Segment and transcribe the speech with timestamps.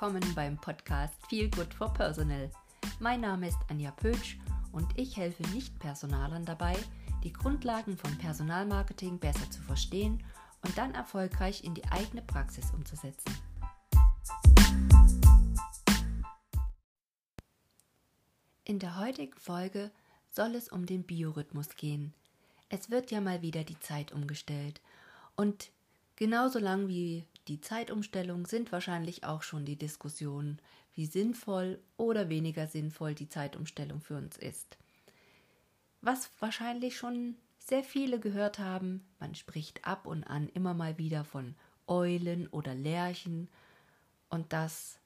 [0.00, 2.50] willkommen beim Podcast Feel Good for Personal.
[3.00, 4.38] Mein Name ist Anja Pötsch
[4.72, 6.74] und ich helfe Nicht-Personalern dabei,
[7.22, 10.24] die Grundlagen von Personalmarketing besser zu verstehen
[10.62, 13.30] und dann erfolgreich in die eigene Praxis umzusetzen.
[18.64, 19.90] In der heutigen Folge
[20.30, 22.14] soll es um den Biorhythmus gehen.
[22.70, 24.80] Es wird ja mal wieder die Zeit umgestellt
[25.36, 25.70] und
[26.16, 30.60] genauso lang wie die Zeitumstellung sind wahrscheinlich auch schon die Diskussionen,
[30.94, 34.78] wie sinnvoll oder weniger sinnvoll die Zeitumstellung für uns ist.
[36.00, 41.24] Was wahrscheinlich schon sehr viele gehört haben, man spricht ab und an immer mal wieder
[41.24, 41.56] von
[41.88, 43.48] Eulen oder Lerchen
[44.28, 45.00] und das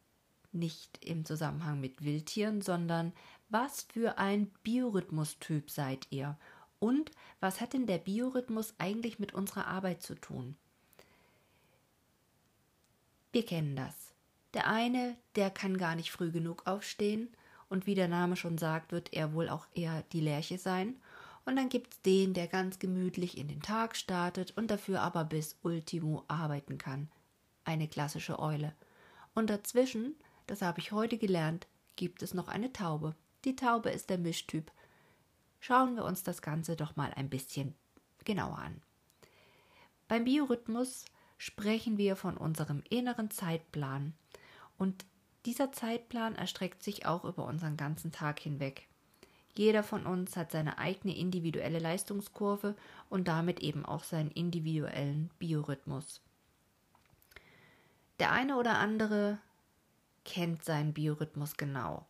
[0.52, 3.14] nicht im Zusammenhang mit Wildtieren, sondern
[3.48, 6.36] was für ein Biorhythmustyp seid ihr
[6.78, 10.58] und was hat denn der Biorhythmus eigentlich mit unserer Arbeit zu tun?
[13.34, 14.14] Wir kennen das.
[14.54, 17.34] Der eine, der kann gar nicht früh genug aufstehen
[17.68, 20.94] und wie der Name schon sagt, wird er wohl auch eher die Lerche sein.
[21.44, 25.58] Und dann gibt's den, der ganz gemütlich in den Tag startet und dafür aber bis
[25.62, 27.08] Ultimo arbeiten kann.
[27.64, 28.72] Eine klassische Eule.
[29.34, 30.14] Und dazwischen,
[30.46, 33.16] das habe ich heute gelernt, gibt es noch eine Taube.
[33.44, 34.70] Die Taube ist der Mischtyp.
[35.58, 37.74] Schauen wir uns das Ganze doch mal ein bisschen
[38.24, 38.80] genauer an.
[40.06, 41.06] Beim Biorhythmus
[41.38, 44.14] sprechen wir von unserem inneren Zeitplan.
[44.78, 45.04] Und
[45.46, 48.88] dieser Zeitplan erstreckt sich auch über unseren ganzen Tag hinweg.
[49.56, 52.74] Jeder von uns hat seine eigene individuelle Leistungskurve
[53.08, 56.20] und damit eben auch seinen individuellen Biorhythmus.
[58.18, 59.38] Der eine oder andere
[60.24, 62.06] kennt seinen Biorhythmus genau.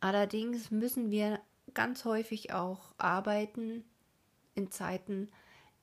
[0.00, 1.40] Allerdings müssen wir
[1.74, 3.84] ganz häufig auch arbeiten
[4.54, 5.28] in Zeiten,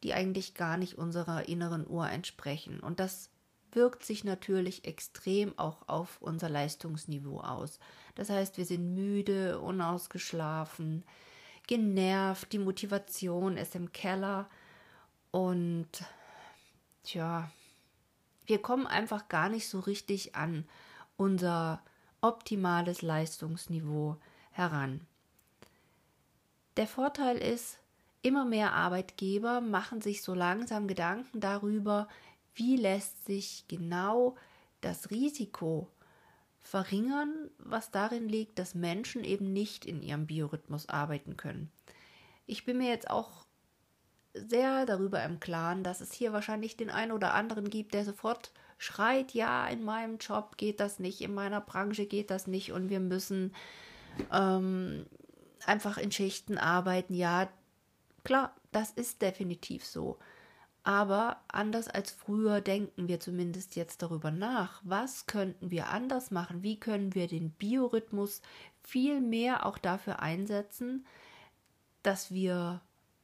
[0.05, 2.79] die eigentlich gar nicht unserer inneren Uhr entsprechen.
[2.79, 3.31] Und das
[3.71, 7.79] wirkt sich natürlich extrem auch auf unser Leistungsniveau aus.
[8.13, 11.03] Das heißt, wir sind müde, unausgeschlafen,
[11.65, 14.47] genervt, die Motivation ist im Keller
[15.31, 15.89] und
[17.01, 17.49] tja,
[18.45, 20.69] wir kommen einfach gar nicht so richtig an
[21.17, 21.81] unser
[22.21, 24.17] optimales Leistungsniveau
[24.51, 25.01] heran.
[26.77, 27.79] Der Vorteil ist,
[28.25, 32.07] Immer mehr Arbeitgeber machen sich so langsam Gedanken darüber,
[32.55, 34.35] wie lässt sich genau
[34.81, 35.91] das Risiko
[36.59, 41.71] verringern, was darin liegt, dass Menschen eben nicht in ihrem Biorhythmus arbeiten können.
[42.47, 43.45] Ich bin mir jetzt auch
[44.33, 48.53] sehr darüber im Klaren, dass es hier wahrscheinlich den einen oder anderen gibt, der sofort
[48.79, 52.89] schreit, ja, in meinem Job geht das nicht, in meiner Branche geht das nicht und
[52.89, 53.53] wir müssen
[54.33, 55.05] ähm,
[55.67, 57.13] einfach in Schichten arbeiten.
[57.13, 57.49] Ja,
[58.25, 60.17] Klar, das ist definitiv so.
[60.83, 66.61] Aber anders als früher denken wir zumindest jetzt darüber nach, was könnten wir anders machen,
[66.61, 68.41] wie können wir den Biorhythmus
[68.83, 71.05] viel mehr auch dafür einsetzen,
[72.03, 72.81] dass wir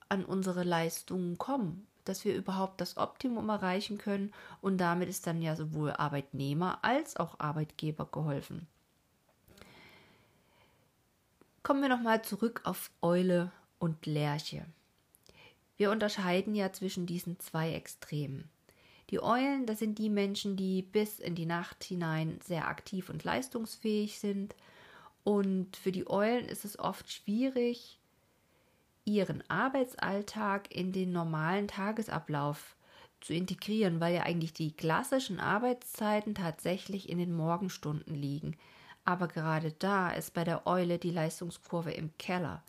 [0.07, 4.31] an unsere Leistungen kommen, dass wir überhaupt das Optimum erreichen können
[4.62, 8.68] und damit ist dann ja sowohl Arbeitnehmer als auch Arbeitgeber geholfen.
[11.63, 14.66] Kommen wir nochmal zurück auf Eule und Lerche.
[15.81, 18.47] Wir unterscheiden ja zwischen diesen zwei Extremen.
[19.09, 23.24] Die Eulen, das sind die Menschen, die bis in die Nacht hinein sehr aktiv und
[23.24, 24.56] leistungsfähig sind.
[25.24, 27.97] Und für die Eulen ist es oft schwierig,
[29.06, 32.75] ihren Arbeitsalltag in den normalen Tagesablauf
[33.19, 38.56] zu integrieren, weil ja eigentlich die klassischen Arbeitszeiten tatsächlich in den Morgenstunden liegen.
[39.03, 42.62] Aber gerade da ist bei der Eule die Leistungskurve im Keller.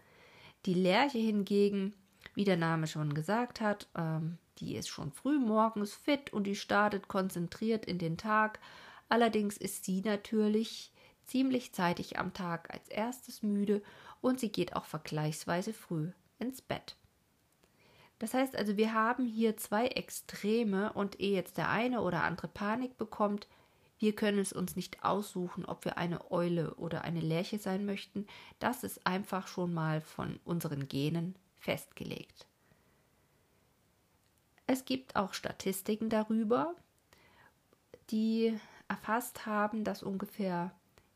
[0.65, 1.93] Die Lerche hingegen
[2.35, 6.57] wie der Name schon gesagt hat, ähm, die ist schon früh morgens fit und die
[6.57, 8.61] startet konzentriert in den Tag.
[9.09, 10.93] Allerdings ist sie natürlich
[11.25, 13.83] ziemlich zeitig am Tag als erstes müde
[14.21, 16.97] und sie geht auch vergleichsweise früh ins Bett.
[18.19, 22.49] Das heißt also, wir haben hier zwei Extreme und ehe jetzt der eine oder andere
[22.49, 23.49] Panik bekommt,
[23.99, 28.27] wir können es uns nicht aussuchen, ob wir eine Eule oder eine Lerche sein möchten.
[28.59, 32.47] Das ist einfach schon mal von unseren Genen festgelegt.
[34.67, 36.75] Es gibt auch Statistiken darüber,
[38.11, 40.75] die erfasst haben, dass ungefähr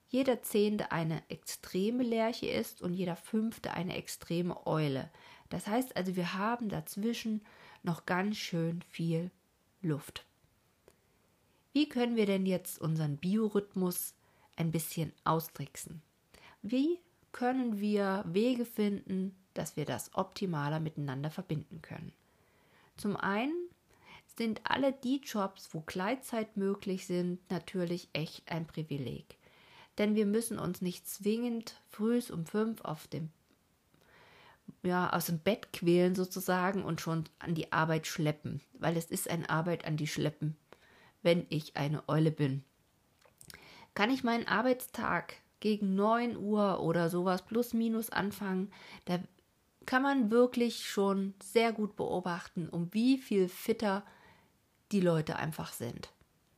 [0.09, 5.11] jeder Zehnte eine extreme Lerche ist und jeder Fünfte eine extreme Eule.
[5.49, 7.45] Das heißt also, wir haben dazwischen
[7.83, 9.31] noch ganz schön viel
[9.83, 10.27] Luft.
[11.73, 14.15] Wie können wir denn jetzt unseren Biorhythmus
[14.55, 16.03] ein bisschen austricksen?
[16.63, 17.01] Wie
[17.33, 22.13] können wir Wege finden, dass wir das optimaler miteinander verbinden können.
[22.97, 23.55] Zum einen
[24.37, 29.39] sind alle die Jobs, wo Gleitzeit möglich sind, natürlich echt ein Privileg.
[29.99, 33.31] Denn wir müssen uns nicht zwingend früh um fünf auf dem
[34.83, 39.31] ja, aus dem Bett quälen sozusagen und schon an die Arbeit schleppen, weil es ist
[39.31, 40.57] eine Arbeit an die Schleppen,
[41.23, 42.65] wenn ich eine Eule bin.
[43.95, 48.71] Kann ich meinen Arbeitstag gegen 9 Uhr oder sowas plus minus anfangen,
[49.07, 49.21] da
[49.87, 54.05] kann man wirklich schon sehr gut beobachten, um wie viel fitter
[54.93, 56.13] die Leute einfach sind.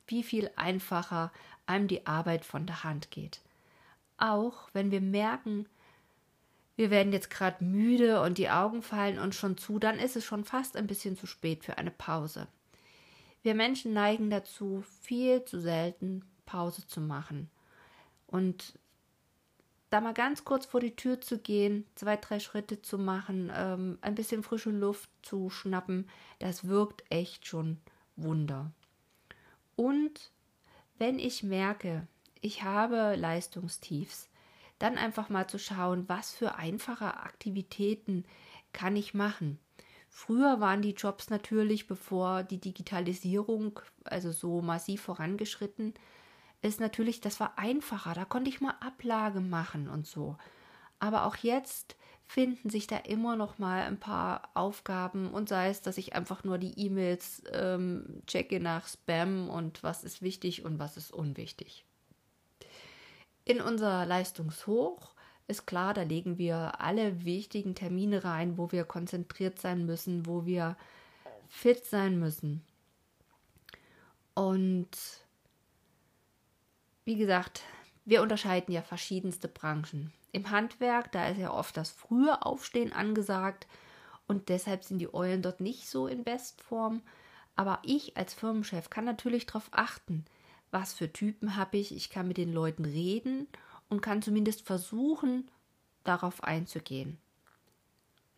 [0.07, 1.33] Wie viel einfacher
[1.67, 3.41] einem die Arbeit von der Hand geht.
[4.17, 5.69] Auch wenn wir merken,
[6.77, 10.25] wir werden jetzt gerade müde und die Augen fallen uns schon zu, dann ist es
[10.25, 12.47] schon fast ein bisschen zu spät für eine Pause.
[13.43, 17.51] Wir Menschen neigen dazu, viel zu selten Pause zu machen.
[18.27, 18.79] Und
[19.91, 23.99] da mal ganz kurz vor die Tür zu gehen, zwei, drei Schritte zu machen, ähm,
[24.01, 26.09] ein bisschen frische Luft zu schnappen,
[26.39, 27.79] das wirkt echt schon
[28.17, 28.71] Wunder.
[29.77, 30.33] Und
[30.99, 32.07] wenn ich merke,
[32.41, 34.29] ich habe Leistungstiefs,
[34.79, 38.25] dann einfach mal zu schauen, was für einfache Aktivitäten
[38.73, 39.59] kann ich machen.
[40.09, 45.95] Früher waren die Jobs natürlich, bevor die Digitalisierung also so massiv vorangeschritten
[46.63, 48.15] ist, natürlich, das war einfacher.
[48.15, 50.37] Da konnte ich mal Ablage machen und so.
[50.99, 51.97] Aber auch jetzt
[52.27, 56.45] finden sich da immer noch mal ein paar Aufgaben und sei es, dass ich einfach
[56.45, 61.87] nur die E-Mails ähm, checke nach Spam und was ist wichtig und was ist unwichtig.
[63.47, 65.15] In unser Leistungshoch
[65.47, 70.45] ist klar, da legen wir alle wichtigen Termine rein, wo wir konzentriert sein müssen, wo
[70.45, 70.77] wir
[71.49, 72.63] fit sein müssen.
[74.35, 74.91] Und
[77.09, 77.63] wie gesagt,
[78.05, 80.13] wir unterscheiden ja verschiedenste Branchen.
[80.33, 83.67] Im Handwerk, da ist ja oft das frühe Aufstehen angesagt
[84.27, 87.01] und deshalb sind die Eulen dort nicht so in Bestform.
[87.57, 90.27] Aber ich als Firmenchef kann natürlich darauf achten,
[90.71, 91.97] was für Typen habe ich.
[91.97, 93.49] Ich kann mit den Leuten reden
[93.89, 95.51] und kann zumindest versuchen,
[96.05, 97.17] darauf einzugehen.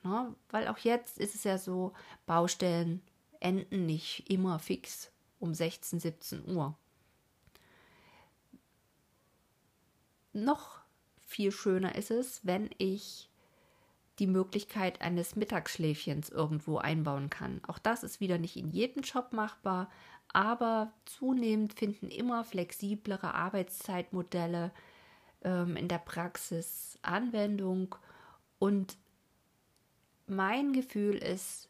[0.05, 1.93] Na, weil auch jetzt ist es ja so,
[2.25, 3.03] Baustellen
[3.41, 6.77] enden nicht immer fix um 16, 17 Uhr.
[10.33, 10.81] Noch
[11.19, 13.31] viel schöner ist es, wenn ich
[14.19, 17.61] die Möglichkeit eines Mittagsschläfchens irgendwo einbauen kann.
[17.67, 19.91] Auch das ist wieder nicht in jedem Job machbar,
[20.33, 24.73] aber zunehmend finden immer flexiblere Arbeitszeitmodelle
[25.43, 27.95] ähm, in der Praxis Anwendung
[28.59, 28.97] und
[30.27, 31.69] mein Gefühl ist,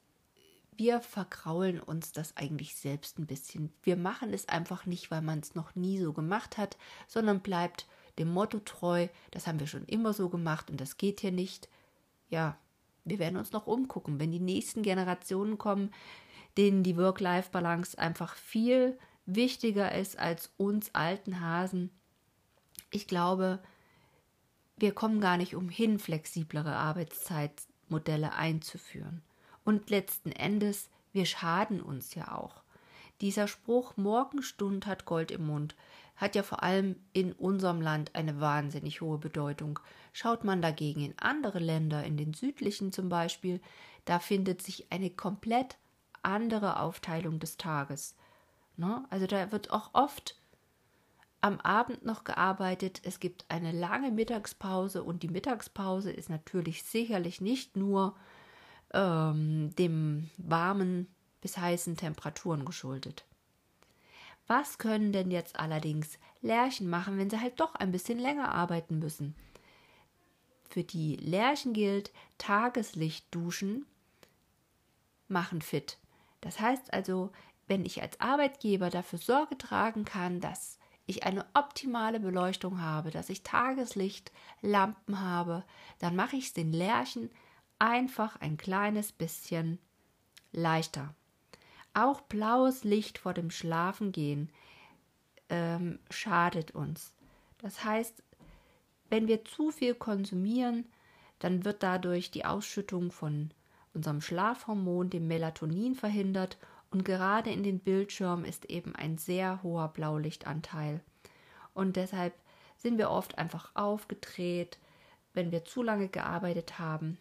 [0.76, 3.72] wir verkraulen uns das eigentlich selbst ein bisschen.
[3.82, 6.76] Wir machen es einfach nicht, weil man es noch nie so gemacht hat,
[7.06, 7.86] sondern bleibt
[8.18, 11.68] dem Motto treu, das haben wir schon immer so gemacht und das geht hier nicht.
[12.28, 12.56] Ja,
[13.04, 15.92] wir werden uns noch umgucken, wenn die nächsten Generationen kommen,
[16.56, 21.90] denen die Work-Life-Balance einfach viel wichtiger ist als uns alten Hasen.
[22.90, 23.60] Ich glaube,
[24.76, 29.22] wir kommen gar nicht umhin, flexiblere Arbeitszeitmodelle einzuführen.
[29.64, 32.62] Und letzten Endes, wir schaden uns ja auch.
[33.20, 35.76] Dieser Spruch Morgenstund hat Gold im Mund
[36.20, 39.80] hat ja vor allem in unserem Land eine wahnsinnig hohe Bedeutung.
[40.12, 43.60] Schaut man dagegen in andere Länder, in den südlichen zum Beispiel,
[44.04, 45.78] da findet sich eine komplett
[46.22, 48.16] andere Aufteilung des Tages.
[48.76, 49.04] Ne?
[49.08, 50.36] Also da wird auch oft
[51.40, 53.00] am Abend noch gearbeitet.
[53.02, 58.14] Es gibt eine lange Mittagspause und die Mittagspause ist natürlich sicherlich nicht nur
[58.92, 61.06] ähm, dem warmen
[61.40, 63.24] bis heißen Temperaturen geschuldet.
[64.50, 68.98] Was können denn jetzt allerdings Lerchen machen, wenn sie halt doch ein bisschen länger arbeiten
[68.98, 69.36] müssen?
[70.68, 73.86] Für die Lerchen gilt, Tageslicht duschen
[75.28, 75.98] machen fit.
[76.40, 77.30] Das heißt also,
[77.68, 83.30] wenn ich als Arbeitgeber dafür Sorge tragen kann, dass ich eine optimale Beleuchtung habe, dass
[83.30, 85.62] ich Tageslicht, Lampen habe,
[86.00, 87.30] dann mache ich es den Lerchen
[87.78, 89.78] einfach ein kleines bisschen
[90.50, 91.14] leichter.
[92.00, 94.48] Auch blaues Licht vor dem Schlafengehen
[95.50, 97.12] ähm, schadet uns.
[97.58, 98.22] Das heißt,
[99.10, 100.86] wenn wir zu viel konsumieren,
[101.40, 103.50] dann wird dadurch die Ausschüttung von
[103.92, 106.56] unserem Schlafhormon, dem Melatonin, verhindert
[106.90, 111.02] und gerade in den Bildschirmen ist eben ein sehr hoher Blaulichtanteil.
[111.74, 112.32] Und deshalb
[112.78, 114.78] sind wir oft einfach aufgedreht,
[115.34, 117.18] wenn wir zu lange gearbeitet haben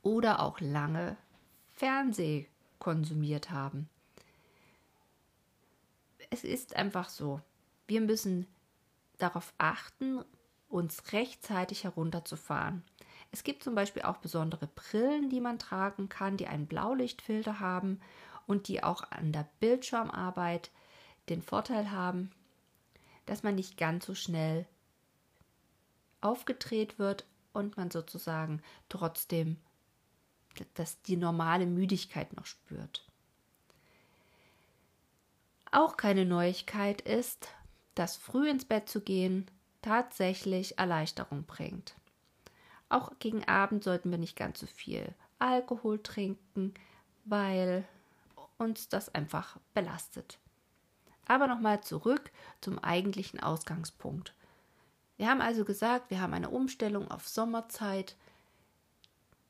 [0.00, 1.18] oder auch lange
[1.74, 2.48] Fernseh
[2.80, 3.88] konsumiert haben.
[6.30, 7.40] Es ist einfach so.
[7.86, 8.46] Wir müssen
[9.18, 10.24] darauf achten,
[10.68, 12.82] uns rechtzeitig herunterzufahren.
[13.32, 18.00] Es gibt zum Beispiel auch besondere Brillen, die man tragen kann, die einen Blaulichtfilter haben
[18.46, 20.70] und die auch an der Bildschirmarbeit
[21.28, 22.30] den Vorteil haben,
[23.26, 24.66] dass man nicht ganz so schnell
[26.20, 29.56] aufgedreht wird und man sozusagen trotzdem
[30.74, 33.06] dass die normale Müdigkeit noch spürt.
[35.72, 37.48] Auch keine Neuigkeit ist,
[37.94, 39.46] dass früh ins Bett zu gehen
[39.82, 41.94] tatsächlich Erleichterung bringt.
[42.88, 46.74] Auch gegen Abend sollten wir nicht ganz so viel Alkohol trinken,
[47.24, 47.84] weil
[48.58, 50.38] uns das einfach belastet.
[51.26, 54.34] Aber nochmal zurück zum eigentlichen Ausgangspunkt.
[55.16, 58.16] Wir haben also gesagt, wir haben eine Umstellung auf Sommerzeit.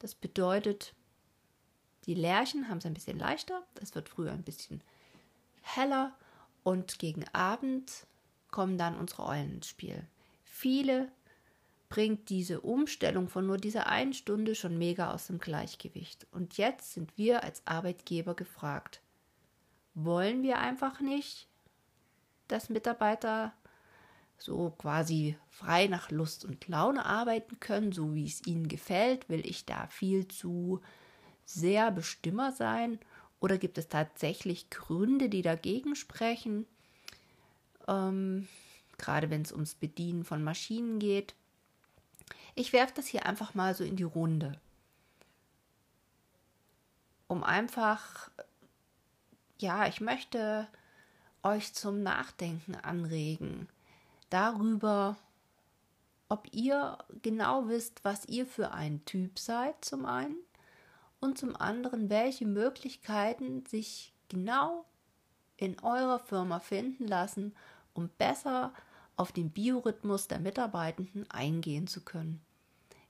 [0.00, 0.94] Das bedeutet,
[2.06, 4.82] die Lerchen haben es ein bisschen leichter, es wird früher ein bisschen
[5.62, 6.16] heller
[6.64, 8.06] und gegen Abend
[8.50, 10.04] kommen dann unsere Eulen ins Spiel.
[10.42, 11.12] Viele
[11.88, 16.26] bringt diese Umstellung von nur dieser einen Stunde schon mega aus dem Gleichgewicht.
[16.30, 19.02] Und jetzt sind wir als Arbeitgeber gefragt.
[19.94, 21.48] Wollen wir einfach nicht,
[22.48, 23.52] dass Mitarbeiter
[24.40, 29.28] so quasi frei nach Lust und Laune arbeiten können, so wie es ihnen gefällt?
[29.28, 30.80] Will ich da viel zu
[31.44, 32.98] sehr Bestimmer sein?
[33.40, 36.66] Oder gibt es tatsächlich Gründe, die dagegen sprechen?
[37.86, 38.48] Ähm,
[38.96, 41.34] gerade wenn es ums Bedienen von Maschinen geht.
[42.54, 44.58] Ich werfe das hier einfach mal so in die Runde,
[47.28, 48.30] um einfach,
[49.58, 50.66] ja, ich möchte
[51.42, 53.68] euch zum Nachdenken anregen
[54.30, 55.16] darüber,
[56.28, 60.36] ob ihr genau wisst, was ihr für ein Typ seid zum einen
[61.20, 64.86] und zum anderen, welche Möglichkeiten sich genau
[65.56, 67.54] in eurer Firma finden lassen,
[67.92, 68.72] um besser
[69.16, 72.40] auf den Biorhythmus der Mitarbeitenden eingehen zu können.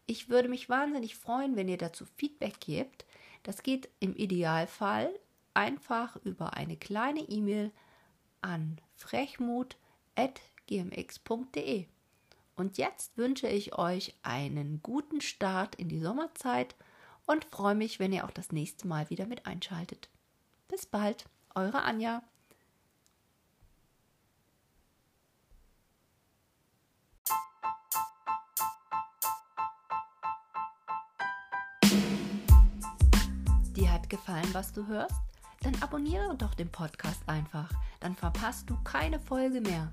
[0.06, 3.04] Ich würde mich wahnsinnig freuen, wenn ihr dazu Feedback gebt.
[3.44, 5.10] Das geht im Idealfall
[5.54, 7.70] einfach über eine kleine E-Mail
[8.40, 8.78] an
[10.70, 11.86] frechmut.gmx.de.
[12.56, 16.74] Und jetzt wünsche ich euch einen guten Start in die Sommerzeit
[17.26, 20.08] und freue mich, wenn ihr auch das nächste Mal wieder mit einschaltet.
[20.68, 21.24] Bis bald,
[21.54, 22.22] eure Anja.
[33.74, 35.14] Dir hat gefallen, was du hörst?
[35.62, 39.92] Dann abonniere doch den Podcast einfach, dann verpasst du keine Folge mehr.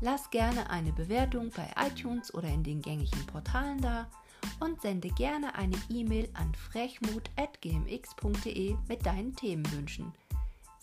[0.00, 4.06] Lass gerne eine Bewertung bei iTunes oder in den gängigen Portalen da
[4.60, 10.12] und sende gerne eine E-Mail an frechmut.gmx.de mit deinen Themenwünschen.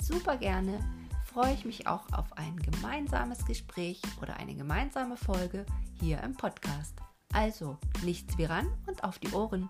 [0.02, 0.80] Super gerne
[1.26, 5.66] freue ich mich auch auf ein gemeinsames Gespräch oder eine gemeinsame Folge
[6.00, 6.96] hier im Podcast.
[7.34, 9.68] Also, nichts wie ran und auf die Ohren.